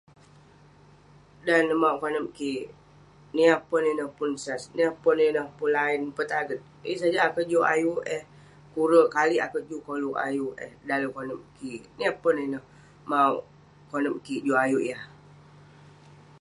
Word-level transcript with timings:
dan 1.45 1.61
neh 1.69 1.79
mauk 1.83 1.97
konep 2.01 2.25
kik 2.37 2.63
niah 3.35 3.59
pun 3.69 3.83
ineh 3.91 4.09
pun 4.17 4.31
sas 4.43 4.63
niah 4.75 4.93
pun 5.03 5.15
ineh 5.29 5.47
pun 5.57 5.69
laen 5.77 6.01
petaget 6.17 6.61
yeng 6.85 6.99
sajak 7.01 7.25
akeuk 7.27 7.47
juk 7.51 7.69
ayuk 7.73 8.01
eh 8.15 8.23
kure 8.73 9.01
kali 9.15 9.35
akeuk 9.45 9.65
juk 9.69 9.83
koluk 9.87 10.17
ayuk 10.27 10.53
eh 10.65 10.71
dalem 10.89 11.11
konep 11.17 11.39
kik 11.57 11.81
niah 11.97 12.15
pun 12.21 12.35
ineh 12.45 12.63
mauk 13.11 13.39
konep 13.91 14.15
kik 14.25 14.43
juk 14.47 14.61
ayuk 14.65 14.83
yah 14.91 15.03